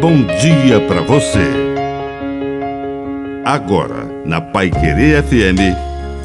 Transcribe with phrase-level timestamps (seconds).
[0.00, 1.46] bom dia para você.
[3.44, 5.76] Agora, na Pai Querer FM,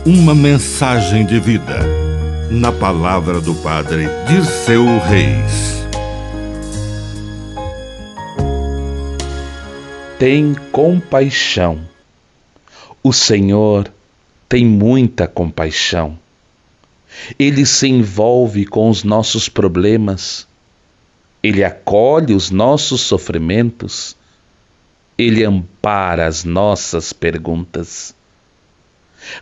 [0.06, 1.82] uma mensagem de vida.
[2.50, 5.86] Na palavra do Padre Dirceu Reis.
[10.18, 11.82] Tem compaixão.
[13.04, 13.92] O Senhor
[14.48, 16.18] tem muita compaixão.
[17.38, 20.48] Ele se envolve com os nossos problemas
[21.46, 24.16] ele acolhe os nossos sofrimentos,
[25.16, 28.16] Ele ampara as nossas perguntas.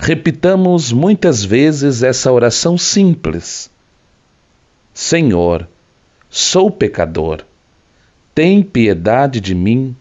[0.01, 3.69] Repitamos muitas vezes essa oração simples:
[4.93, 5.65] Senhor,
[6.29, 7.45] sou pecador,
[8.35, 9.95] tem piedade de mim,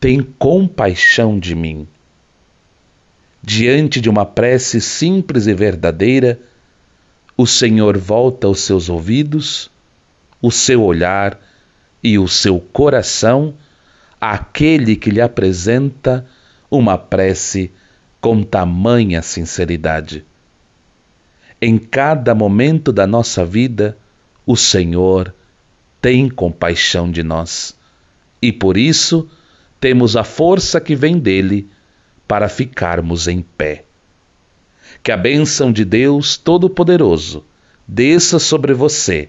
[0.00, 1.86] tem compaixão de mim.
[3.40, 6.40] Diante de uma prece simples e verdadeira,
[7.36, 9.70] o Senhor volta os seus ouvidos
[10.40, 11.38] o seu olhar
[12.02, 13.54] e o seu coração
[14.20, 16.26] àquele que lhe apresenta
[16.70, 17.70] uma prece
[18.20, 20.24] com tamanha sinceridade.
[21.60, 23.96] Em cada momento da nossa vida,
[24.46, 25.34] o Senhor
[26.00, 27.76] tem compaixão de nós
[28.40, 29.28] e por isso
[29.80, 31.68] temos a força que vem dele
[32.26, 33.84] para ficarmos em pé.
[35.02, 37.44] Que a bênção de Deus Todo-Poderoso
[37.86, 39.28] desça sobre você